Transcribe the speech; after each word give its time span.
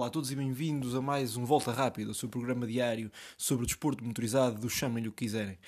Olá 0.00 0.06
a 0.06 0.10
todos 0.10 0.30
e 0.30 0.34
bem-vindos 0.34 0.94
a 0.94 1.02
mais 1.02 1.36
um 1.36 1.44
Volta 1.44 1.72
Rápida, 1.72 2.10
o 2.10 2.14
seu 2.14 2.26
programa 2.26 2.66
diário 2.66 3.12
sobre 3.36 3.64
o 3.64 3.66
desporto 3.66 4.02
motorizado 4.02 4.58
do 4.58 4.70
chamem-lhe 4.70 5.10
o 5.10 5.12
que 5.12 5.26
quiserem. 5.26 5.58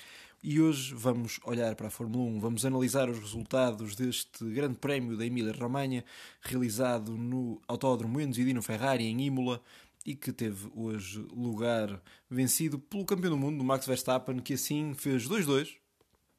E 0.41 0.59
hoje 0.59 0.91
vamos 0.95 1.39
olhar 1.43 1.75
para 1.75 1.85
a 1.85 1.91
Fórmula 1.91 2.23
1, 2.31 2.39
vamos 2.39 2.65
analisar 2.65 3.07
os 3.11 3.19
resultados 3.19 3.95
deste 3.95 4.43
grande 4.45 4.79
prémio 4.79 5.15
da 5.15 5.23
Emília-Romanha, 5.23 6.03
realizado 6.41 7.15
no 7.15 7.61
Autódromo 7.67 8.19
Enzo 8.19 8.43
Dino 8.43 8.63
Ferrari, 8.63 9.05
em 9.05 9.21
Imola, 9.21 9.61
e 10.03 10.15
que 10.15 10.33
teve 10.33 10.67
hoje 10.73 11.19
lugar 11.31 12.01
vencido 12.27 12.79
pelo 12.79 13.05
campeão 13.05 13.33
do 13.33 13.37
mundo, 13.37 13.63
Max 13.63 13.85
Verstappen, 13.85 14.39
que 14.39 14.55
assim 14.55 14.95
fez 14.95 15.27
2-2, 15.27 15.75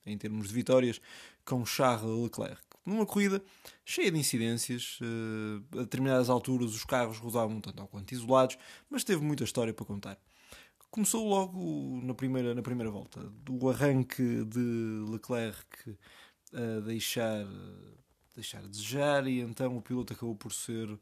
em 0.05 0.19
termos 0.19 0.49
de 0.49 0.55
vitórias, 0.55 1.01
com 1.45 1.65
Charles 1.65 2.25
Leclerc. 2.25 2.74
Numa 2.85 3.07
corrida 3.07 3.43
cheia 3.85 4.11
de 4.11 4.19
incidências, 4.19 4.99
eh, 5.01 5.79
a 5.79 5.83
determinadas 5.83 6.29
alturas 6.29 6.75
os 6.75 6.85
carros 6.85 7.19
rodavam 7.19 7.61
tanto 7.61 7.81
ao 7.81 7.89
quanto 7.89 8.13
isolados, 8.13 8.59
mas 8.91 9.05
teve 9.05 9.23
muita 9.23 9.45
história 9.45 9.73
para 9.73 9.87
contar. 9.87 10.19
Começou 10.91 11.27
logo 11.27 12.01
na 12.05 12.15
primeira, 12.15 12.55
na 12.55 12.63
primeira 12.63 12.91
volta, 12.91 13.21
do 13.43 13.69
arranque 13.69 14.45
de 14.45 15.05
Leclerc 15.11 15.99
a 16.53 16.81
deixar, 16.81 17.45
deixar 18.35 18.59
a 18.59 18.69
desejar, 18.69 19.27
e 19.27 19.41
então 19.41 19.77
o 19.77 19.83
piloto 19.83 20.13
acabou 20.13 20.37
por 20.37 20.53
ser 20.53 20.89
uh, 20.89 21.01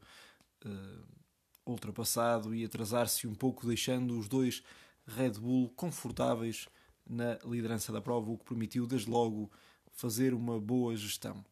ultrapassado 1.65 2.55
e 2.55 2.65
atrasar-se 2.65 3.27
um 3.27 3.35
pouco, 3.35 3.67
deixando 3.67 4.17
os 4.17 4.27
dois 4.27 4.63
Red 5.05 5.33
Bull 5.33 5.69
confortáveis 5.75 6.67
na 7.07 7.37
liderança 7.45 7.91
da 7.91 8.01
prova, 8.01 8.31
o 8.31 8.37
que 8.37 8.45
permitiu 8.45 8.87
desde 8.87 9.09
logo 9.09 9.51
fazer 9.91 10.33
uma 10.33 10.59
boa 10.59 10.95
gestão. 10.95 11.45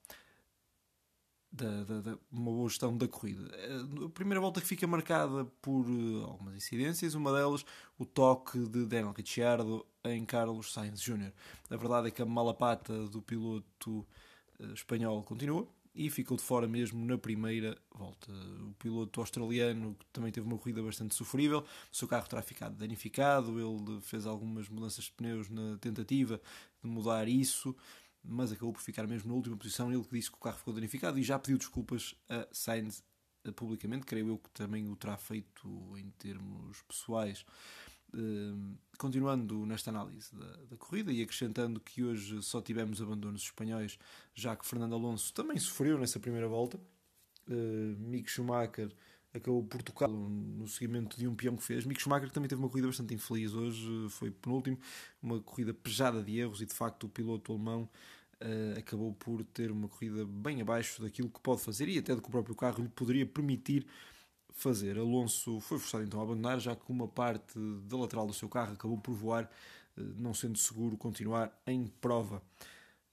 Da, 1.53 1.83
da, 1.83 1.99
da, 1.99 2.17
uma 2.31 2.49
boa 2.49 2.69
gestão 2.69 2.97
da 2.97 3.09
corrida. 3.09 3.51
A 4.05 4.09
primeira 4.09 4.39
volta 4.39 4.61
que 4.61 4.67
fica 4.67 4.87
marcada 4.87 5.43
por 5.61 5.85
uh, 5.85 6.23
algumas 6.23 6.55
incidências, 6.55 7.13
uma 7.13 7.33
delas 7.33 7.65
o 7.99 8.05
toque 8.05 8.57
de 8.57 8.85
Daniel 8.85 9.11
Ricciardo 9.11 9.85
em 10.05 10.23
Carlos 10.23 10.71
Sainz 10.71 11.01
Jr. 11.01 11.33
A 11.69 11.75
verdade 11.75 12.07
é 12.07 12.11
que 12.11 12.21
a 12.21 12.25
malapata 12.25 13.05
do 13.07 13.21
piloto 13.21 14.07
uh, 14.61 14.73
espanhol 14.73 15.21
continua 15.23 15.67
e 15.93 16.09
ficou 16.09 16.37
de 16.37 16.43
fora 16.43 16.67
mesmo 16.67 17.05
na 17.05 17.17
primeira 17.17 17.77
volta. 17.93 18.31
O 18.31 18.73
piloto 18.79 19.19
australiano 19.19 19.95
também 20.11 20.31
teve 20.31 20.47
uma 20.47 20.57
corrida 20.57 20.81
bastante 20.81 21.13
sofrível, 21.13 21.65
o 21.91 21.95
seu 21.95 22.07
carro 22.07 22.27
terá 22.27 22.41
ficado 22.41 22.75
danificado, 22.75 23.59
ele 23.59 24.01
fez 24.01 24.25
algumas 24.25 24.69
mudanças 24.69 25.05
de 25.05 25.11
pneus 25.11 25.49
na 25.49 25.77
tentativa 25.77 26.39
de 26.81 26.89
mudar 26.89 27.27
isso 27.27 27.75
mas 28.23 28.51
acabou 28.51 28.73
por 28.73 28.81
ficar 28.81 29.07
mesmo 29.07 29.29
na 29.29 29.35
última 29.35 29.57
posição. 29.57 29.91
Ele 29.91 30.03
que 30.03 30.15
disse 30.15 30.29
que 30.29 30.37
o 30.37 30.39
carro 30.39 30.57
ficou 30.57 30.73
danificado 30.73 31.17
e 31.17 31.23
já 31.23 31.37
pediu 31.39 31.57
desculpas 31.57 32.15
a 32.29 32.47
Sainz 32.51 33.03
eh, 33.43 33.51
publicamente, 33.51 34.05
creio 34.05 34.29
eu 34.29 34.37
que 34.37 34.49
também 34.51 34.87
o 34.89 34.95
terá 34.95 35.17
feito 35.17 35.97
em 35.97 36.09
termos 36.11 36.81
pessoais. 36.83 37.45
Uh, 38.13 38.77
continuando 38.97 39.65
nesta 39.65 39.89
análise 39.89 40.35
da, 40.35 40.57
da, 40.69 40.75
corrida 40.75 41.13
e 41.13 41.21
acrescentando 41.21 41.79
que 41.79 42.03
hoje 42.03 42.43
só 42.43 42.61
tivemos 42.61 43.01
abandonos 43.01 43.43
espanhóis, 43.43 43.97
já 44.35 44.53
que 44.53 44.65
Fernando 44.65 44.95
Alonso 44.95 45.33
também 45.33 45.57
sofreu 45.57 45.97
nessa 45.97 46.19
primeira 46.19 46.45
volta. 46.45 46.77
Uh, 47.47 47.95
Mick 47.97 48.29
Schumacher 48.29 48.93
acabou 49.33 49.63
por 49.63 49.81
tocá-lo 49.81 50.29
no 50.29 50.67
seguimento 50.67 51.17
de 51.17 51.27
um 51.27 51.35
peão 51.35 51.55
que 51.55 51.63
fez. 51.63 51.85
Mick 51.85 52.01
Schumacher 52.01 52.29
também 52.29 52.49
teve 52.49 52.61
uma 52.61 52.69
corrida 52.69 52.87
bastante 52.87 53.13
infeliz 53.13 53.53
hoje, 53.53 54.07
foi 54.09 54.31
penúltimo, 54.31 54.77
uma 55.21 55.39
corrida 55.39 55.73
pejada 55.73 56.21
de 56.21 56.37
erros 56.37 56.61
e 56.61 56.65
de 56.65 56.73
facto 56.73 57.05
o 57.05 57.09
piloto 57.09 57.51
alemão 57.51 57.89
uh, 58.41 58.79
acabou 58.79 59.13
por 59.13 59.43
ter 59.45 59.71
uma 59.71 59.87
corrida 59.87 60.25
bem 60.25 60.61
abaixo 60.61 61.01
daquilo 61.01 61.29
que 61.29 61.39
pode 61.39 61.61
fazer 61.61 61.87
e 61.87 61.97
até 61.97 62.13
do 62.13 62.21
que 62.21 62.27
o 62.27 62.31
próprio 62.31 62.55
carro 62.55 62.83
lhe 62.83 62.89
poderia 62.89 63.25
permitir 63.25 63.85
fazer. 64.51 64.97
Alonso 64.97 65.59
foi 65.61 65.79
forçado 65.79 66.03
então 66.03 66.19
a 66.19 66.23
abandonar, 66.23 66.59
já 66.59 66.75
que 66.75 66.91
uma 66.91 67.07
parte 67.07 67.57
da 67.87 67.97
lateral 67.97 68.27
do 68.27 68.33
seu 68.33 68.49
carro 68.49 68.73
acabou 68.73 68.97
por 68.97 69.13
voar, 69.13 69.49
uh, 69.97 70.01
não 70.17 70.33
sendo 70.33 70.57
seguro 70.57 70.97
continuar 70.97 71.57
em 71.65 71.87
prova. 72.01 72.41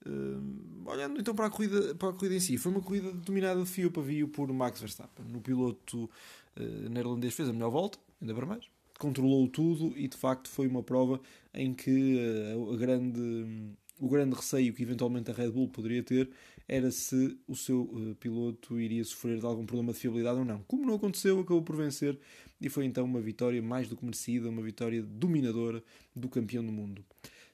Uh, 0.05 0.89
olhando 0.89 1.19
então 1.19 1.35
para 1.35 1.47
a, 1.47 1.49
corrida, 1.49 1.93
para 1.95 2.09
a 2.09 2.13
corrida 2.13 2.35
em 2.35 2.39
si, 2.39 2.57
foi 2.57 2.71
uma 2.71 2.81
corrida 2.81 3.11
dominada 3.11 3.61
de 3.61 3.69
fio 3.69 3.91
para 3.91 4.03
fio 4.03 4.27
por 4.27 4.51
Max 4.53 4.79
Verstappen. 4.79 5.25
No 5.25 5.41
piloto 5.41 6.09
uh, 6.57 6.89
neerlandês 6.89 7.33
fez 7.33 7.49
a 7.49 7.53
melhor 7.53 7.69
volta, 7.69 7.99
ainda 8.21 8.33
para 8.33 8.45
mais, 8.45 8.65
controlou 8.97 9.47
tudo 9.47 9.93
e 9.97 10.07
de 10.07 10.17
facto 10.17 10.49
foi 10.49 10.67
uma 10.67 10.81
prova 10.81 11.19
em 11.53 11.73
que 11.73 12.17
uh, 12.55 12.73
a 12.73 12.77
grande, 12.77 13.75
o 13.99 14.07
grande 14.07 14.35
receio 14.35 14.73
que 14.73 14.83
eventualmente 14.83 15.31
a 15.31 15.33
Red 15.33 15.51
Bull 15.51 15.67
poderia 15.67 16.03
ter 16.03 16.29
era 16.67 16.91
se 16.91 17.37
o 17.47 17.55
seu 17.55 18.15
piloto 18.19 18.79
iria 18.79 19.03
sofrer 19.03 19.39
de 19.39 19.45
algum 19.45 19.65
problema 19.65 19.91
de 19.91 19.97
fiabilidade 19.97 20.37
ou 20.37 20.45
não. 20.45 20.61
Como 20.67 20.85
não 20.85 20.93
aconteceu, 20.93 21.39
acabou 21.39 21.63
por 21.63 21.75
vencer 21.75 22.15
e 22.61 22.69
foi 22.69 22.85
então 22.85 23.05
uma 23.05 23.19
vitória 23.19 23.59
mais 23.59 23.87
do 23.87 23.97
que 23.97 24.05
merecida, 24.05 24.49
uma 24.49 24.61
vitória 24.61 25.01
dominadora 25.01 25.83
do 26.15 26.29
campeão 26.29 26.63
do 26.63 26.71
mundo. 26.71 27.03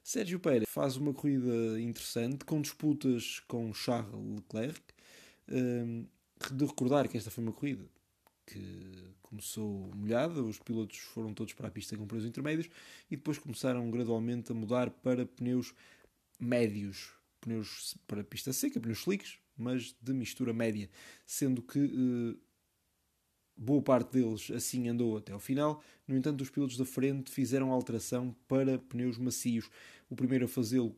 Sérgio 0.05 0.39
Pérez 0.39 0.69
faz 0.69 0.97
uma 0.97 1.11
corrida 1.11 1.81
interessante, 1.81 2.45
com 2.45 2.61
disputas 2.61 3.39
com 3.47 3.73
Charles 3.73 4.13
Leclerc. 4.35 4.79
Um, 5.49 6.05
de 6.51 6.63
recordar 6.63 7.09
que 7.09 7.17
esta 7.17 7.31
foi 7.31 7.43
uma 7.43 7.51
corrida 7.51 7.83
que 8.45 9.15
começou 9.23 9.89
molhada, 9.95 10.43
os 10.43 10.59
pilotos 10.59 10.99
foram 10.99 11.33
todos 11.33 11.53
para 11.53 11.69
a 11.69 11.71
pista 11.71 11.97
com 11.97 12.05
pneus 12.05 12.23
intermédios 12.23 12.69
e 13.09 13.15
depois 13.15 13.39
começaram 13.39 13.89
gradualmente 13.89 14.51
a 14.51 14.55
mudar 14.55 14.91
para 14.91 15.25
pneus 15.25 15.73
médios, 16.39 17.09
pneus 17.41 17.97
para 18.05 18.23
pista 18.23 18.53
seca, 18.53 18.79
pneus 18.79 18.99
slicks, 18.99 19.39
mas 19.57 19.95
de 19.99 20.13
mistura 20.13 20.53
média, 20.53 20.87
sendo 21.25 21.63
que 21.63 21.79
uh, 21.79 22.39
boa 23.57 23.81
parte 23.81 24.11
deles 24.13 24.51
assim 24.51 24.87
andou 24.87 25.17
até 25.17 25.31
ao 25.31 25.39
final. 25.39 25.81
No 26.07 26.15
entanto, 26.15 26.41
os 26.41 26.49
pilotos 26.49 26.77
da 26.77 26.85
frente 26.85 27.31
fizeram 27.31 27.71
alteração 27.71 28.35
para 28.47 28.77
pneus 28.77 29.17
macios. 29.17 29.69
O 30.09 30.15
primeiro 30.15 30.45
a 30.45 30.47
fazê-lo 30.47 30.95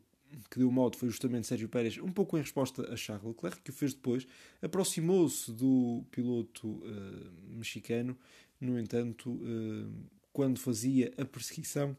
que 0.49 0.59
deu 0.59 0.71
modo 0.71 0.97
foi 0.97 1.09
justamente 1.09 1.47
Sérgio 1.47 1.69
Pérez, 1.69 1.97
um 1.97 2.11
pouco 2.11 2.37
em 2.37 2.41
resposta 2.41 2.91
a 2.91 2.97
Charles 2.97 3.25
Leclerc, 3.25 3.61
que 3.61 3.69
o 3.69 3.73
fez 3.73 3.93
depois. 3.93 4.27
Aproximou-se 4.61 5.51
do 5.51 6.03
piloto 6.11 6.67
uh, 6.67 7.31
mexicano, 7.49 8.17
no 8.59 8.79
entanto, 8.79 9.31
uh, 9.31 9.93
quando 10.33 10.59
fazia 10.59 11.13
a 11.17 11.25
perseguição, 11.25 11.95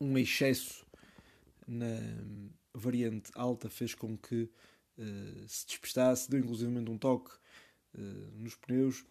um 0.00 0.16
excesso 0.16 0.86
na 1.66 1.98
variante 2.74 3.30
alta 3.34 3.68
fez 3.68 3.94
com 3.94 4.16
que 4.16 4.48
uh, 4.98 5.48
se 5.48 5.66
despistasse, 5.66 6.30
deu 6.30 6.40
inclusivamente 6.40 6.90
um 6.90 6.98
toque 6.98 7.30
nos 8.38 8.54
pneus 8.54 9.04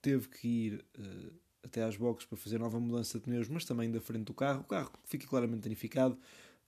teve 0.00 0.28
que 0.28 0.48
ir 0.48 0.84
uh, 0.98 1.32
até 1.62 1.82
às 1.82 1.96
boxes 1.96 2.28
para 2.28 2.36
fazer 2.36 2.58
nova 2.58 2.78
mudança 2.78 3.18
de 3.18 3.24
pneus, 3.24 3.48
mas 3.48 3.64
também 3.64 3.90
da 3.90 4.00
frente 4.00 4.24
do 4.24 4.34
carro. 4.34 4.60
O 4.60 4.64
carro 4.64 4.92
fica 5.04 5.26
claramente 5.26 5.62
danificado. 5.62 6.18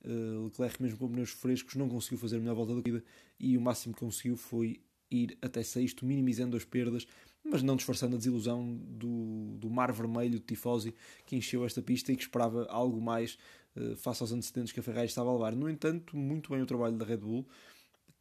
Uh, 0.03 0.45
Leclerc, 0.45 0.81
mesmo 0.81 0.97
com 0.97 1.09
pneus 1.09 1.31
frescos, 1.31 1.75
não 1.75 1.87
conseguiu 1.87 2.17
fazer 2.17 2.37
a 2.37 2.39
melhor 2.39 2.55
volta 2.55 2.73
da 2.73 2.81
corrida 2.81 3.03
e 3.39 3.57
o 3.57 3.61
máximo 3.61 3.93
que 3.93 3.99
conseguiu 3.99 4.35
foi 4.35 4.81
ir 5.09 5.37
até 5.41 5.61
sexto, 5.61 6.05
minimizando 6.05 6.55
as 6.55 6.63
perdas, 6.63 7.05
mas 7.43 7.61
não 7.61 7.75
disfarçando 7.75 8.15
a 8.15 8.17
desilusão 8.17 8.79
do, 8.87 9.57
do 9.57 9.69
mar 9.69 9.91
vermelho 9.91 10.39
de 10.39 10.45
Tifosi 10.45 10.95
que 11.25 11.35
encheu 11.35 11.65
esta 11.65 11.81
pista 11.81 12.11
e 12.11 12.15
que 12.15 12.23
esperava 12.23 12.65
algo 12.69 13.01
mais 13.01 13.37
uh, 13.75 13.95
face 13.97 14.23
aos 14.23 14.31
antecedentes 14.31 14.71
que 14.71 14.79
a 14.79 14.83
Ferrari 14.83 15.07
estava 15.07 15.29
a 15.29 15.33
levar. 15.33 15.55
No 15.55 15.69
entanto, 15.69 16.15
muito 16.15 16.51
bem 16.51 16.61
o 16.61 16.65
trabalho 16.65 16.97
da 16.97 17.05
Red 17.05 17.17
Bull, 17.17 17.45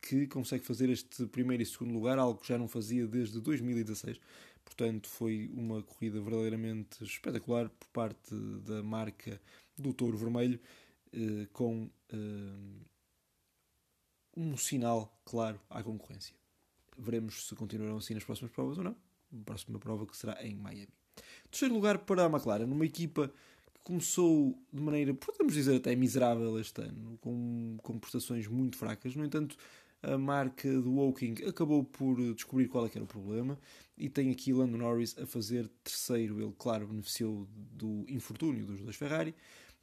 que 0.00 0.26
consegue 0.26 0.64
fazer 0.64 0.88
este 0.88 1.26
primeiro 1.26 1.62
e 1.62 1.66
segundo 1.66 1.92
lugar, 1.92 2.18
algo 2.18 2.40
que 2.40 2.48
já 2.48 2.58
não 2.58 2.66
fazia 2.66 3.06
desde 3.06 3.40
2016. 3.40 4.18
Portanto, 4.64 5.08
foi 5.08 5.50
uma 5.52 5.82
corrida 5.82 6.20
verdadeiramente 6.20 7.02
espetacular 7.04 7.68
por 7.68 7.88
parte 7.88 8.34
da 8.64 8.82
marca 8.82 9.40
do 9.76 9.92
Touro 9.92 10.16
Vermelho, 10.16 10.60
eh, 11.12 11.46
com 11.52 11.90
eh, 12.12 12.84
um 14.36 14.56
sinal 14.56 15.20
claro 15.24 15.60
à 15.68 15.82
concorrência. 15.82 16.34
Veremos 16.96 17.48
se 17.48 17.54
continuarão 17.54 17.96
assim 17.98 18.14
nas 18.14 18.24
próximas 18.24 18.52
provas 18.52 18.78
ou 18.78 18.84
não. 18.84 18.96
A 19.32 19.44
próxima 19.44 19.78
prova 19.78 20.06
que 20.06 20.16
será 20.16 20.42
em 20.44 20.54
Miami. 20.54 20.88
Terceiro 21.50 21.74
lugar 21.74 21.98
para 21.98 22.24
a 22.24 22.28
McLaren, 22.28 22.66
numa 22.66 22.84
equipa 22.84 23.28
que 23.74 23.80
começou 23.84 24.58
de 24.72 24.80
maneira, 24.80 25.14
podemos 25.14 25.54
dizer 25.54 25.76
até 25.76 25.94
miserável 25.94 26.58
este 26.58 26.82
ano, 26.82 27.18
com, 27.20 27.76
com 27.82 27.98
prestações 27.98 28.46
muito 28.46 28.76
fracas. 28.76 29.14
No 29.14 29.24
entanto, 29.24 29.56
a 30.02 30.16
marca 30.16 30.70
do 30.80 30.92
Woking 30.92 31.34
acabou 31.46 31.84
por 31.84 32.16
descobrir 32.34 32.68
qual 32.68 32.86
é 32.86 32.90
era 32.94 33.04
o 33.04 33.06
problema 33.06 33.58
e 33.96 34.08
tem 34.08 34.30
aqui 34.30 34.52
Lando 34.52 34.78
Norris 34.78 35.16
a 35.18 35.26
fazer 35.26 35.68
terceiro. 35.84 36.40
Ele, 36.40 36.54
claro, 36.58 36.86
beneficiou 36.86 37.46
do 37.52 38.04
infortúnio 38.08 38.64
dos 38.64 38.80
dois 38.80 38.96
Ferrari, 38.96 39.34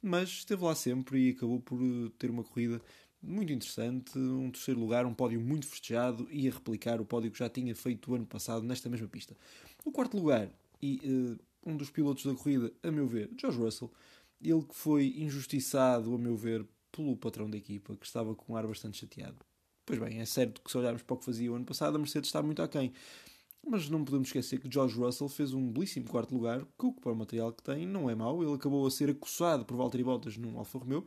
mas 0.02 0.28
esteve 0.28 0.64
lá 0.64 0.74
sempre 0.74 1.28
e 1.28 1.30
acabou 1.30 1.60
por 1.60 1.78
ter 2.18 2.30
uma 2.30 2.42
corrida 2.42 2.80
muito 3.22 3.52
interessante, 3.52 4.16
um 4.18 4.50
terceiro 4.50 4.78
lugar, 4.78 5.04
um 5.06 5.14
pódio 5.14 5.40
muito 5.40 5.66
festejado 5.66 6.28
e 6.30 6.48
a 6.48 6.52
replicar 6.52 7.00
o 7.00 7.04
pódio 7.04 7.30
que 7.30 7.38
já 7.38 7.48
tinha 7.48 7.74
feito 7.74 8.10
o 8.10 8.14
ano 8.14 8.26
passado 8.26 8.64
nesta 8.64 8.88
mesma 8.88 9.08
pista. 9.08 9.36
O 9.84 9.90
quarto 9.90 10.16
lugar 10.16 10.50
e 10.80 11.00
uh, 11.04 11.38
um 11.68 11.76
dos 11.76 11.90
pilotos 11.90 12.24
da 12.24 12.34
corrida, 12.34 12.72
a 12.82 12.90
meu 12.90 13.06
ver, 13.06 13.30
George 13.38 13.58
Russell, 13.58 13.92
ele 14.40 14.62
que 14.62 14.74
foi 14.74 15.14
injustiçado, 15.16 16.14
a 16.14 16.18
meu 16.18 16.36
ver, 16.36 16.64
pelo 16.92 17.16
patrão 17.16 17.50
da 17.50 17.56
equipa, 17.56 17.96
que 17.96 18.06
estava 18.06 18.34
com 18.34 18.52
um 18.52 18.56
ar 18.56 18.66
bastante 18.66 18.98
chateado. 18.98 19.47
Pois 19.88 19.98
bem, 19.98 20.20
é 20.20 20.26
certo 20.26 20.60
que 20.60 20.70
se 20.70 20.76
olharmos 20.76 21.00
para 21.00 21.14
o 21.14 21.16
que 21.16 21.24
fazia 21.24 21.50
o 21.50 21.54
ano 21.54 21.64
passado, 21.64 21.96
a 21.96 21.98
Mercedes 21.98 22.28
está 22.28 22.42
muito 22.42 22.60
aquém. 22.60 22.92
Mas 23.66 23.88
não 23.88 24.04
podemos 24.04 24.28
esquecer 24.28 24.60
que 24.60 24.70
George 24.70 24.94
Russell 24.98 25.30
fez 25.30 25.54
um 25.54 25.72
belíssimo 25.72 26.06
quarto 26.06 26.34
lugar, 26.34 26.62
que 26.78 26.92
para 27.00 27.10
o 27.10 27.16
material 27.16 27.50
que 27.54 27.62
tem 27.62 27.86
não 27.86 28.10
é 28.10 28.14
mau. 28.14 28.42
Ele 28.42 28.52
acabou 28.52 28.86
a 28.86 28.90
ser 28.90 29.08
acossado 29.08 29.64
por 29.64 29.78
Valtteri 29.78 30.04
Bottas 30.04 30.36
num 30.36 30.58
Alfa 30.58 30.78
Romeo, 30.78 31.06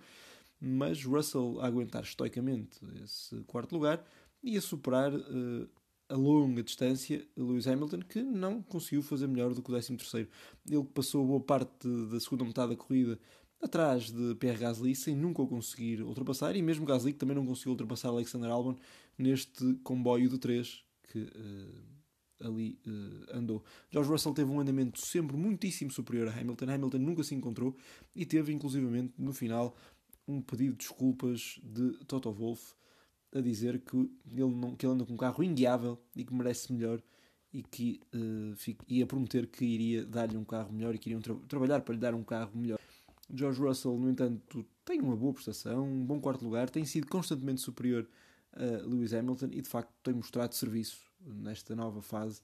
mas 0.59 1.05
Russell 1.05 1.61
a 1.61 1.67
aguentar 1.67 2.01
estoicamente 2.01 2.79
esse 3.03 3.35
quarto 3.43 3.71
lugar 3.75 4.03
e 4.41 4.57
a 4.57 4.61
superar 4.61 5.13
uh, 5.13 5.69
a 6.09 6.15
longa 6.15 6.63
distância 6.63 7.23
Lewis 7.37 7.67
Hamilton, 7.67 7.99
que 7.99 8.23
não 8.23 8.63
conseguiu 8.63 9.03
fazer 9.03 9.27
melhor 9.27 9.53
do 9.53 9.61
que 9.61 9.69
o 9.69 9.73
13 9.73 9.95
terceiro. 9.95 10.29
Ele 10.67 10.83
passou 10.85 11.23
boa 11.23 11.39
parte 11.39 11.87
da 12.09 12.19
segunda 12.19 12.45
metade 12.45 12.71
da 12.71 12.75
corrida 12.75 13.19
atrás 13.61 14.11
de 14.11 14.35
Pierre 14.35 14.57
Gasly 14.57 14.95
sem 14.95 15.15
nunca 15.15 15.41
o 15.41 15.47
conseguir 15.47 16.01
ultrapassar 16.01 16.55
e 16.55 16.61
mesmo 16.61 16.85
Gasly 16.85 17.13
que 17.13 17.19
também 17.19 17.35
não 17.35 17.45
conseguiu 17.45 17.71
ultrapassar 17.71 18.09
Alexander 18.09 18.49
Albon 18.49 18.75
neste 19.17 19.75
comboio 19.83 20.29
de 20.29 20.37
três 20.37 20.83
que 21.09 21.19
uh, 21.19 22.47
ali 22.47 22.79
uh, 22.87 23.37
andou. 23.37 23.63
George 23.89 24.09
Russell 24.09 24.33
teve 24.33 24.49
um 24.49 24.59
andamento 24.59 24.99
sempre 24.99 25.37
muitíssimo 25.37 25.91
superior 25.91 26.27
a 26.27 26.31
Hamilton. 26.31 26.71
Hamilton 26.71 26.97
nunca 26.97 27.23
se 27.23 27.35
encontrou 27.35 27.75
e 28.15 28.25
teve 28.25 28.51
inclusivamente 28.51 29.13
no 29.17 29.33
final 29.33 29.75
um 30.27 30.41
pedido 30.41 30.71
de 30.71 30.77
desculpas 30.79 31.59
de 31.63 31.91
Toto 32.05 32.31
Wolff 32.31 32.73
a 33.33 33.39
dizer 33.39 33.79
que 33.79 33.95
ele, 33.95 34.53
não, 34.53 34.75
que 34.75 34.85
ele 34.85 34.93
anda 34.93 35.05
com 35.05 35.13
um 35.13 35.17
carro 35.17 35.43
inguiável 35.43 35.97
e 36.15 36.23
que 36.23 36.33
merece 36.33 36.71
melhor 36.73 37.01
e 37.53 37.63
que 37.63 37.99
uh, 38.15 38.55
fique, 38.55 38.83
ia 38.87 39.05
prometer 39.05 39.47
que 39.47 39.65
iria 39.65 40.05
dar-lhe 40.05 40.37
um 40.37 40.43
carro 40.43 40.71
melhor 40.71 40.95
e 40.95 40.97
que 40.97 41.09
iriam 41.09 41.21
tra 41.21 41.35
trabalhar 41.47 41.81
para 41.81 41.93
lhe 41.93 41.99
dar 41.99 42.13
um 42.13 42.23
carro 42.23 42.51
melhor. 42.55 42.79
George 43.33 43.61
Russell, 43.61 43.97
no 43.97 44.09
entanto, 44.09 44.65
tem 44.83 44.99
uma 44.99 45.15
boa 45.15 45.33
prestação, 45.33 45.85
um 45.85 46.05
bom 46.05 46.19
quarto 46.19 46.43
lugar, 46.43 46.69
tem 46.69 46.85
sido 46.85 47.07
constantemente 47.07 47.61
superior 47.61 48.07
a 48.53 48.85
Lewis 48.85 49.13
Hamilton 49.13 49.49
e 49.51 49.61
de 49.61 49.69
facto 49.69 49.91
tem 50.03 50.13
mostrado 50.13 50.53
serviço 50.55 50.99
nesta 51.21 51.75
nova 51.75 52.01
fase 52.01 52.41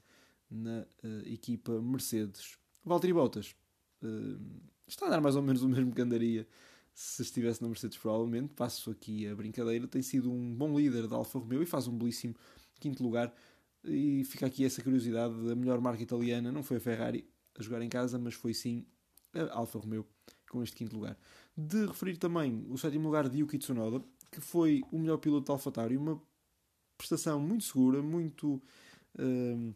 na 0.49 0.85
uh, 1.03 1.27
equipa 1.27 1.81
Mercedes. 1.81 2.57
Valtteri 2.85 3.13
Bottas 3.13 3.55
uh, 4.01 4.39
está 4.87 5.07
a 5.07 5.09
dar 5.09 5.21
mais 5.21 5.35
ou 5.35 5.41
menos 5.41 5.61
o 5.61 5.67
mesmo 5.67 5.93
que 5.93 6.01
andaria 6.01 6.47
se 6.93 7.21
estivesse 7.21 7.61
na 7.61 7.67
Mercedes, 7.67 7.97
provavelmente. 7.97 8.53
Passo 8.53 8.89
aqui 8.89 9.27
a 9.27 9.35
brincadeira. 9.35 9.87
Tem 9.87 10.01
sido 10.01 10.31
um 10.31 10.55
bom 10.55 10.77
líder 10.77 11.07
da 11.07 11.15
Alfa 11.15 11.37
Romeo 11.37 11.61
e 11.61 11.65
faz 11.65 11.87
um 11.87 11.97
belíssimo 11.97 12.35
quinto 12.79 13.03
lugar. 13.03 13.33
E 13.83 14.23
fica 14.23 14.45
aqui 14.45 14.65
essa 14.65 14.81
curiosidade: 14.81 15.33
a 15.51 15.55
melhor 15.55 15.79
marca 15.79 16.01
italiana 16.01 16.51
não 16.51 16.63
foi 16.63 16.77
a 16.77 16.79
Ferrari 16.79 17.29
a 17.53 17.61
jogar 17.61 17.81
em 17.81 17.89
casa, 17.89 18.17
mas 18.17 18.33
foi 18.33 18.53
sim 18.53 18.85
a 19.33 19.57
Alfa 19.57 19.77
Romeo 19.77 20.05
com 20.49 20.63
este 20.63 20.75
quinto 20.75 20.95
lugar. 20.95 21.17
De 21.55 21.85
referir 21.85 22.17
também 22.17 22.65
o 22.69 22.77
sétimo 22.77 23.05
lugar 23.05 23.27
de 23.29 23.39
Yuki 23.39 23.57
Tsunoda, 23.57 24.03
que 24.31 24.41
foi 24.41 24.83
o 24.91 24.99
melhor 24.99 25.17
piloto 25.17 25.47
da 25.47 25.53
AlphaTauri, 25.53 25.97
uma 25.97 26.21
prestação 26.97 27.39
muito 27.39 27.63
segura, 27.63 28.01
muito 28.01 28.61
uh, 29.19 29.75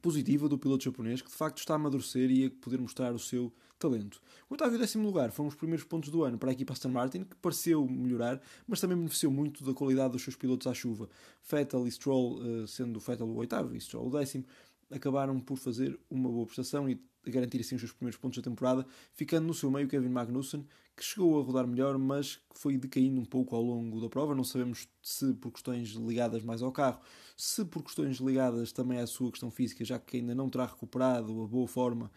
positiva 0.00 0.48
do 0.48 0.58
piloto 0.58 0.84
japonês, 0.84 1.20
que 1.20 1.28
de 1.28 1.34
facto 1.34 1.58
está 1.58 1.74
a 1.74 1.76
amadurecer 1.76 2.30
e 2.30 2.46
a 2.46 2.50
poder 2.50 2.78
mostrar 2.78 3.12
o 3.12 3.18
seu 3.18 3.52
talento. 3.78 4.20
O 4.48 4.54
oitavo 4.54 4.74
e 4.74 4.78
décimo 4.78 5.06
lugar 5.06 5.30
foram 5.30 5.48
os 5.48 5.54
primeiros 5.54 5.84
pontos 5.84 6.10
do 6.10 6.24
ano 6.24 6.38
para 6.38 6.50
a 6.50 6.52
equipa 6.52 6.72
Aston 6.72 6.88
Martin, 6.88 7.24
que 7.24 7.36
pareceu 7.36 7.86
melhorar, 7.86 8.40
mas 8.66 8.80
também 8.80 8.96
beneficiou 8.96 9.32
muito 9.32 9.64
da 9.64 9.72
qualidade 9.72 10.12
dos 10.12 10.22
seus 10.22 10.36
pilotos 10.36 10.66
à 10.66 10.74
chuva. 10.74 11.08
Vettel 11.48 11.86
e 11.86 11.90
Stroll, 11.90 12.38
uh, 12.38 12.66
sendo 12.66 12.96
o 12.96 13.00
Vettel 13.00 13.26
o 13.26 13.36
oitavo 13.36 13.74
e 13.74 13.80
Stroll 13.80 14.08
o 14.08 14.10
décimo, 14.10 14.44
acabaram 14.90 15.38
por 15.40 15.56
fazer 15.56 15.98
uma 16.10 16.28
boa 16.28 16.46
prestação 16.46 16.88
e 16.88 17.00
garantir 17.26 17.60
assim 17.60 17.74
os 17.74 17.80
seus 17.80 17.92
primeiros 17.92 18.18
pontos 18.18 18.38
da 18.38 18.42
temporada, 18.42 18.86
ficando 19.12 19.46
no 19.46 19.54
seu 19.54 19.70
meio 19.70 19.88
Kevin 19.88 20.08
Magnussen, 20.08 20.66
que 20.96 21.04
chegou 21.04 21.38
a 21.38 21.44
rodar 21.44 21.66
melhor, 21.66 21.96
mas 21.98 22.36
que 22.36 22.58
foi 22.58 22.76
decaindo 22.76 23.20
um 23.20 23.24
pouco 23.24 23.54
ao 23.54 23.62
longo 23.62 24.00
da 24.00 24.08
prova. 24.08 24.34
Não 24.34 24.44
sabemos 24.44 24.88
se 25.02 25.32
por 25.34 25.52
questões 25.52 25.90
ligadas 25.90 26.42
mais 26.42 26.62
ao 26.62 26.72
carro, 26.72 27.00
se 27.36 27.64
por 27.64 27.82
questões 27.82 28.16
ligadas 28.16 28.72
também 28.72 28.98
à 28.98 29.06
sua 29.06 29.30
questão 29.30 29.50
física, 29.50 29.84
já 29.84 29.98
que 29.98 30.16
ainda 30.16 30.34
não 30.34 30.48
terá 30.48 30.66
recuperado 30.66 31.42
a 31.42 31.46
boa 31.46 31.68
forma 31.68 32.10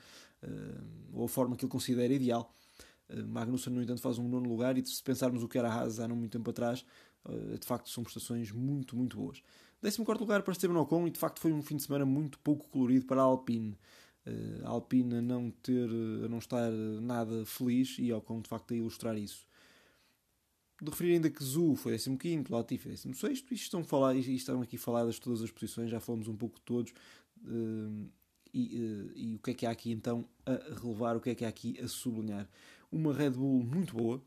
uh, 0.43 0.83
ou 1.13 1.25
a 1.25 1.29
forma 1.29 1.55
que 1.55 1.65
ele 1.65 1.71
considera 1.71 2.11
ideal. 2.11 2.53
Uh, 3.09 3.27
Magnussen, 3.27 3.73
no 3.73 3.83
entanto, 3.83 4.01
faz 4.01 4.17
um 4.17 4.27
nono 4.27 4.49
lugar 4.49 4.77
e 4.77 4.85
se 4.85 5.03
pensarmos 5.03 5.43
o 5.43 5.47
que 5.47 5.57
era 5.57 5.69
a 5.69 5.73
Haas 5.73 5.99
há 5.99 6.07
não 6.07 6.15
muito 6.15 6.31
tempo 6.31 6.49
atrás, 6.49 6.83
uh, 7.25 7.57
de 7.57 7.65
facto 7.67 7.89
são 7.89 8.03
prestações 8.03 8.51
muito, 8.51 8.95
muito 8.95 9.17
boas. 9.17 9.43
14 9.81 10.19
lugar 10.19 10.43
para 10.43 10.51
Esteban 10.51 10.79
Ocon 10.79 11.07
e 11.07 11.11
de 11.11 11.19
facto 11.19 11.39
foi 11.39 11.51
um 11.51 11.61
fim 11.61 11.75
de 11.75 11.83
semana 11.83 12.05
muito 12.05 12.37
pouco 12.39 12.67
colorido 12.69 13.05
para 13.05 13.21
a 13.21 13.23
Alpine. 13.23 13.75
Uh, 14.25 14.65
a 14.65 14.69
Alpine 14.69 15.15
a 15.15 15.21
não 15.21 15.49
ter, 15.49 15.89
a 16.23 16.29
não 16.29 16.37
estar 16.37 16.71
nada 16.71 17.43
feliz 17.45 17.97
e 17.97 18.13
Ocon 18.13 18.41
de 18.41 18.49
facto 18.49 18.73
a 18.73 18.77
ilustrar 18.77 19.17
isso. 19.17 19.47
De 20.79 20.89
referir 20.89 21.13
ainda 21.13 21.29
que 21.29 21.43
Zu 21.43 21.75
foi 21.75 21.97
15, 21.97 22.45
Latifi 22.49 22.89
16, 22.89 23.39
isto 23.39 23.53
estão, 23.53 23.83
falar, 23.83 24.15
isto 24.15 24.31
estão 24.31 24.61
aqui 24.61 24.77
faladas 24.77 25.19
todas 25.19 25.41
as 25.41 25.51
posições, 25.51 25.89
já 25.89 25.99
falamos 25.99 26.27
um 26.27 26.35
pouco 26.35 26.57
de 26.57 26.61
todos. 26.63 26.91
Uh, 27.43 28.09
e, 28.53 28.83
uh, 28.83 29.11
e, 29.15 29.35
o 29.35 29.39
que 29.39 29.51
é 29.51 29.53
que 29.53 29.65
há 29.65 29.71
aqui 29.71 29.91
então 29.91 30.27
a 30.45 30.53
relevar, 30.81 31.15
o 31.15 31.21
que 31.21 31.29
é 31.29 31.35
que 31.35 31.45
há 31.45 31.49
aqui 31.49 31.79
a 31.79 31.87
sublinhar? 31.87 32.47
Uma 32.91 33.13
Red 33.13 33.31
Bull 33.31 33.63
muito 33.63 33.95
boa, 33.95 34.21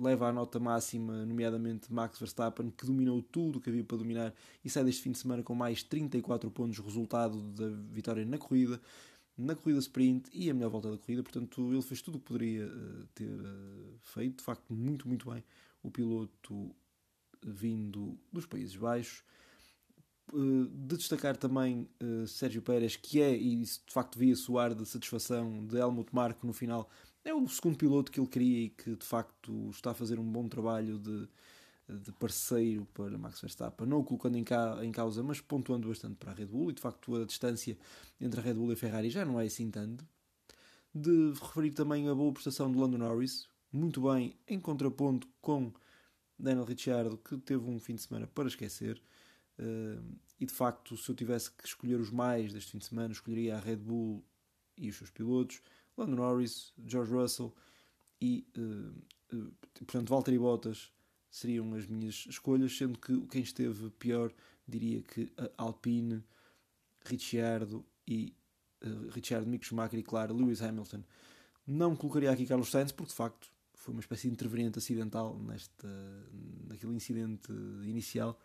leva 0.00 0.28
à 0.28 0.32
nota 0.32 0.58
máxima, 0.58 1.24
nomeadamente 1.26 1.92
Max 1.92 2.18
Verstappen, 2.18 2.70
que 2.70 2.86
dominou 2.86 3.22
tudo 3.22 3.58
o 3.58 3.60
que 3.60 3.68
havia 3.68 3.84
para 3.84 3.98
dominar 3.98 4.34
e 4.64 4.70
sai 4.70 4.84
deste 4.84 5.02
fim 5.02 5.12
de 5.12 5.18
semana 5.18 5.42
com 5.42 5.54
mais 5.54 5.82
34 5.82 6.50
pontos, 6.50 6.78
resultado 6.78 7.40
da 7.52 7.68
vitória 7.92 8.24
na 8.24 8.38
corrida, 8.38 8.80
na 9.36 9.54
corrida 9.54 9.78
sprint 9.78 10.30
e 10.32 10.50
a 10.50 10.54
melhor 10.54 10.70
volta 10.70 10.90
da 10.90 10.98
corrida. 10.98 11.22
Portanto, 11.22 11.72
ele 11.72 11.82
fez 11.82 12.00
tudo 12.00 12.16
o 12.16 12.20
que 12.20 12.26
poderia 12.26 12.66
uh, 12.66 13.06
ter 13.14 13.30
uh, 13.30 13.98
feito, 14.00 14.38
de 14.38 14.44
facto, 14.44 14.72
muito, 14.72 15.06
muito 15.06 15.30
bem. 15.30 15.44
O 15.82 15.90
piloto 15.90 16.74
vindo 17.44 18.18
dos 18.32 18.46
Países 18.46 18.76
Baixos. 18.76 19.22
Uh, 20.32 20.66
de 20.66 20.96
destacar 20.96 21.36
também 21.36 21.88
Sérgio 22.28 22.62
Pérez, 22.62 22.94
que 22.94 23.20
é, 23.20 23.36
e 23.36 23.62
de 23.64 23.92
facto 23.92 24.16
via 24.16 24.36
soar 24.36 24.74
de 24.74 24.86
satisfação 24.86 25.66
de 25.66 25.76
Helmut 25.76 26.14
Marko 26.14 26.46
no 26.46 26.52
final, 26.52 26.88
é 27.24 27.34
o 27.34 27.46
segundo 27.48 27.76
piloto 27.76 28.10
que 28.10 28.20
ele 28.20 28.28
queria 28.28 28.64
e 28.64 28.68
que 28.70 28.96
de 28.96 29.04
facto 29.04 29.70
está 29.70 29.90
a 29.90 29.94
fazer 29.94 30.18
um 30.18 30.24
bom 30.24 30.48
trabalho 30.48 30.98
de, 30.98 31.28
de 31.88 32.12
parceiro 32.12 32.86
para 32.94 33.18
Max 33.18 33.40
Verstappen, 33.40 33.86
não 33.86 33.98
o 33.98 34.04
colocando 34.04 34.38
em, 34.38 34.44
ca, 34.44 34.78
em 34.82 34.92
causa, 34.92 35.22
mas 35.22 35.40
pontuando 35.40 35.88
bastante 35.88 36.16
para 36.16 36.32
a 36.32 36.34
Red 36.34 36.46
Bull 36.46 36.70
e 36.70 36.74
de 36.74 36.80
facto 36.80 37.16
a 37.16 37.24
distância 37.24 37.76
entre 38.20 38.40
a 38.40 38.42
Red 38.42 38.54
Bull 38.54 38.70
e 38.70 38.74
a 38.74 38.76
Ferrari 38.76 39.10
já 39.10 39.24
não 39.24 39.40
é 39.40 39.46
assim 39.46 39.70
tanto. 39.70 40.06
De 40.94 41.32
referir 41.40 41.70
também 41.72 42.08
a 42.08 42.14
boa 42.14 42.32
prestação 42.32 42.70
de 42.70 42.78
Lando 42.78 42.98
Norris, 42.98 43.48
muito 43.72 44.00
bem 44.02 44.36
em 44.48 44.58
contraponto 44.58 45.28
com 45.40 45.72
Daniel 46.38 46.64
Ricciardo, 46.64 47.16
que 47.18 47.36
teve 47.38 47.64
um 47.64 47.78
fim 47.78 47.94
de 47.94 48.02
semana 48.02 48.26
para 48.26 48.48
esquecer. 48.48 49.00
Uh, 49.58 50.18
e 50.40 50.46
de 50.46 50.52
facto, 50.52 50.96
se 50.96 51.08
eu 51.08 51.14
tivesse 51.14 51.50
que 51.50 51.66
escolher 51.66 52.00
os 52.00 52.10
mais 52.10 52.52
deste 52.52 52.72
fim 52.72 52.78
de 52.78 52.86
semana, 52.86 53.12
escolheria 53.12 53.56
a 53.56 53.60
Red 53.60 53.76
Bull 53.76 54.24
e 54.76 54.88
os 54.88 54.96
seus 54.96 55.10
pilotos. 55.10 55.60
Lando 56.00 56.16
Norris, 56.16 56.72
George 56.86 57.12
Russell 57.12 57.54
e, 58.20 58.46
uh, 58.56 59.36
uh, 59.36 59.52
portanto, 59.84 60.08
Valtteri 60.08 60.38
Bottas 60.38 60.90
seriam 61.30 61.74
as 61.74 61.86
minhas 61.86 62.26
escolhas, 62.28 62.76
sendo 62.76 62.98
que 62.98 63.26
quem 63.26 63.42
esteve 63.42 63.90
pior 63.90 64.32
diria 64.66 65.02
que 65.02 65.32
Alpine, 65.56 66.24
Ricciardo 67.04 67.84
e 68.06 68.34
uh, 68.84 69.08
Ricciardo, 69.10 69.48
Mick 69.48 69.64
Schumacher 69.64 69.98
e, 69.98 70.02
claro, 70.02 70.34
Lewis 70.34 70.62
Hamilton. 70.62 71.02
Não 71.66 71.94
colocaria 71.94 72.30
aqui 72.30 72.46
Carlos 72.46 72.70
Sainz, 72.70 72.92
porque 72.92 73.10
de 73.10 73.16
facto 73.16 73.48
foi 73.74 73.92
uma 73.92 74.00
espécie 74.00 74.28
de 74.28 74.34
interveniente 74.34 74.78
acidental 74.78 75.38
nesta, 75.38 75.88
naquele 76.68 76.94
incidente 76.94 77.50
inicial 77.84 78.38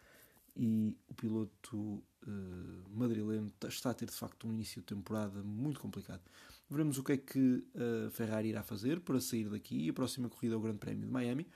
e 0.55 0.97
o 1.09 1.13
piloto 1.13 1.77
uh, 1.77 2.89
madrileno 2.89 3.51
está 3.67 3.89
a 3.89 3.93
ter 3.93 4.05
de 4.05 4.13
facto 4.13 4.47
um 4.47 4.53
início 4.53 4.81
de 4.81 4.88
temporada 4.88 5.43
muito 5.43 5.79
complicado. 5.79 6.21
Veremos 6.69 6.98
o 6.98 7.03
que 7.03 7.13
é 7.13 7.17
que 7.17 7.63
a 8.07 8.10
Ferrari 8.12 8.50
irá 8.50 8.63
fazer 8.63 9.00
para 9.01 9.19
sair 9.19 9.50
daqui. 9.50 9.89
A 9.89 9.93
próxima 9.93 10.29
corrida 10.29 10.55
é 10.55 10.57
o 10.57 10.62
Grande 10.62 10.79
Prémio 10.79 11.05
de 11.05 11.12
Miami. 11.12 11.48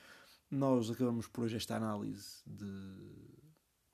Nós 0.50 0.90
acabamos 0.90 1.26
por 1.26 1.44
hoje 1.44 1.56
esta 1.56 1.76
análise 1.76 2.42
de, 2.46 2.66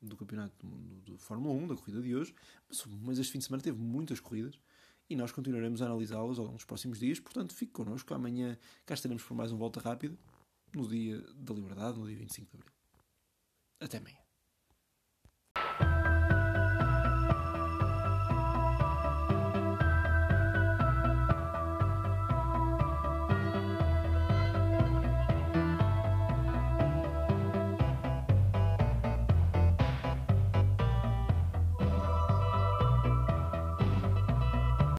do 0.00 0.16
Campeonato 0.16 0.54
do 0.58 0.66
Mundo 0.66 1.00
de 1.02 1.18
Fórmula 1.18 1.54
1, 1.54 1.68
da 1.68 1.76
corrida 1.76 2.00
de 2.00 2.14
hoje, 2.14 2.35
mas, 2.68 2.85
mas 3.02 3.18
este 3.18 3.32
fim 3.32 3.38
de 3.38 3.44
semana 3.44 3.62
teve 3.62 3.78
muitas 3.78 4.20
corridas 4.20 4.58
e 5.08 5.16
nós 5.16 5.32
continuaremos 5.32 5.80
a 5.82 5.87
analisá-las 5.87 6.38
ao 6.38 6.44
longo 6.44 6.56
dos 6.56 6.64
próximos 6.64 6.99
dias. 6.99 7.20
Portanto, 7.20 7.54
fique 7.54 7.73
connosco. 7.73 8.12
Amanhã 8.12 8.58
cá 8.85 8.94
estaremos 8.94 9.23
por 9.23 9.35
mais 9.35 9.50
uma 9.52 9.58
volta 9.58 9.80
rápida 9.80 10.16
no 10.75 10.87
dia 10.88 11.20
da 11.35 11.54
Liberdade, 11.54 11.99
no 11.99 12.06
dia 12.06 12.16
25 12.16 12.50
de 12.50 12.56
Abril. 12.56 12.73
Até 13.80 13.99
amanhã. 13.99 14.25